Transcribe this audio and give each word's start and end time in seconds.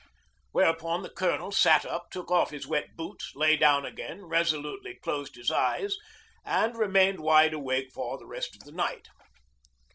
Whereupon 0.51 1.03
the 1.03 1.11
Colonel 1.11 1.51
sat 1.51 1.85
up, 1.85 2.09
took 2.09 2.31
off 2.31 2.49
his 2.49 2.65
wet 2.65 2.95
boots, 2.95 3.33
lay 3.35 3.55
down 3.55 3.85
again, 3.85 4.25
resolutely 4.25 4.95
closed 4.95 5.35
his 5.35 5.51
eyes 5.51 5.95
and 6.43 6.75
remained 6.75 7.19
wide 7.19 7.53
awake 7.53 7.91
for 7.93 8.17
the 8.17 8.25
rest 8.25 8.55
of 8.55 8.63
the 8.63 8.71
night. 8.71 9.09